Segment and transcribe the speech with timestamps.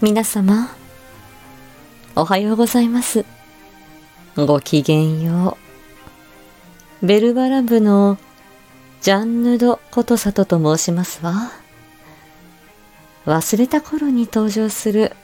[0.00, 0.68] 皆様、
[2.14, 3.24] おはようございます。
[4.36, 5.58] ごきげんよ
[7.02, 7.06] う。
[7.06, 8.16] ベルバラ部の
[9.00, 11.50] ジャンヌド・コトサトと申しますわ。
[13.26, 15.16] 忘れた頃に登場する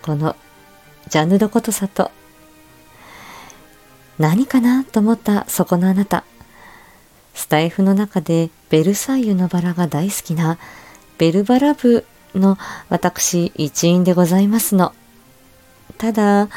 [0.00, 0.36] この
[1.10, 2.10] ジャンヌド・コトサト。
[4.18, 6.24] 何かなと思ったそこのあなた。
[7.34, 10.56] スタイフの中でベルサイユのバラが大好きな
[11.18, 14.92] ベルバラ部の私一員でございますの。
[15.98, 16.48] ただ、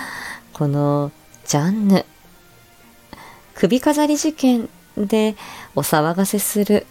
[0.54, 1.12] この
[1.46, 2.06] ジャンヌ、
[3.54, 5.36] 首飾り事件で
[5.76, 6.86] お騒がせする、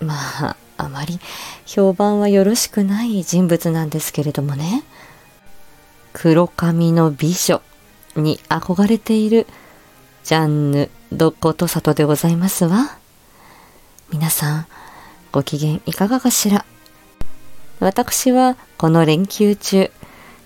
[0.00, 1.20] まあ、あまり
[1.64, 4.82] 評判はよろしくない人物なんですけれどもね。
[6.12, 7.62] 黒髪の美女
[8.16, 9.46] に憧れている
[10.24, 12.98] ジャンヌ・ドコトサトでございますわ。
[14.10, 14.66] 皆さん、
[15.30, 16.66] ご機嫌いかがかしら？
[17.82, 19.90] 私はこの連休中、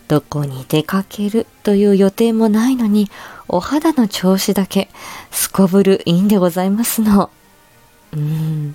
[0.09, 3.11] どこに出かけるという予定もないのに、
[3.47, 4.89] お肌の調子だけ
[5.31, 7.31] すこぶるいいんでございますの。
[8.15, 8.75] うん。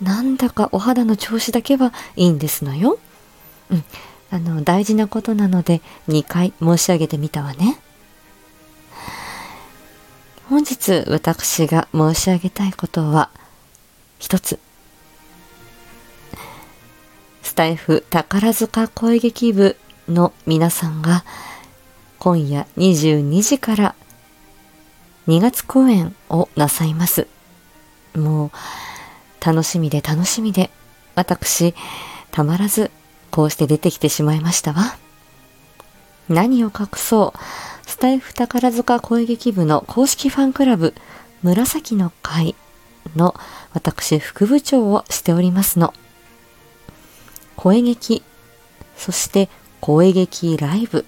[0.00, 2.98] なんだかお肌の調子だけはいいんですのよ。
[3.70, 3.84] うん。
[4.30, 7.78] あの、大事なことなので2回申し上げてみたわね。
[10.48, 13.28] 本日私が申し上げたいことは
[14.18, 14.58] 一つ。
[17.60, 19.76] タイフ宝塚声劇部
[20.08, 21.26] の皆さんが
[22.18, 23.94] 今夜22時から
[25.28, 27.26] 2月公演をなさいます。
[28.16, 28.50] もう
[29.44, 30.70] 楽しみで楽しみで
[31.14, 31.74] 私
[32.30, 32.90] たまらず
[33.30, 34.96] こうして出てきてしまいましたわ。
[36.30, 37.38] 何を隠そう
[37.86, 40.94] スタイフ宝塚声劇部の公式ファンクラブ
[41.42, 42.54] 紫の会
[43.16, 43.34] の
[43.74, 45.92] 私副部長をしておりますの。
[47.62, 48.22] 声劇、
[48.96, 49.50] そして
[49.82, 51.04] 声劇ライブ、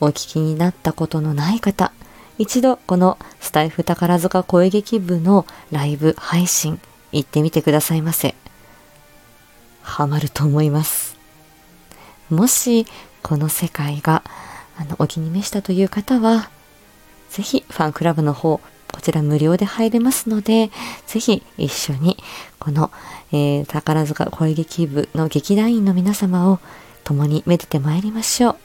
[0.00, 1.92] お聞きになったことのない方、
[2.38, 6.80] 一度このスタイフ宝塚声劇部のライブ配信
[7.12, 8.34] 行ってみてくださいませ。
[9.82, 11.18] ハマると思います。
[12.30, 12.86] もし
[13.22, 14.22] この世界が
[14.78, 16.48] あのお気に召したという方は、
[17.28, 18.62] ぜひファンクラブの方
[18.92, 20.70] こちら無料で入れますので、
[21.06, 22.16] ぜひ一緒に
[22.58, 22.90] この、
[23.32, 26.58] えー、宝塚声劇部の劇団員の皆様を
[27.04, 28.56] 共にめでてまいりましょう。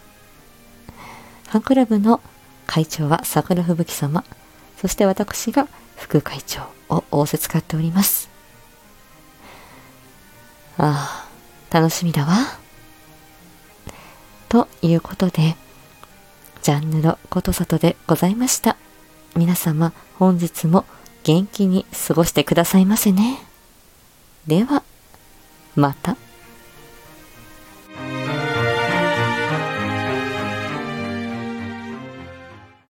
[1.49, 2.21] ファンクラブの
[2.65, 4.23] 会長は桜吹雪様、
[4.81, 8.29] そして私が副会長を仰せ使っております。
[10.77, 11.27] あ
[11.71, 12.35] あ、楽しみだわ。
[14.49, 15.55] ということで、
[16.61, 18.77] ジャンヌのことさとでございました。
[19.35, 20.85] 皆様本日も
[21.23, 23.39] 元気に過ごしてくださいませね。
[24.45, 24.83] では、
[25.75, 26.17] また。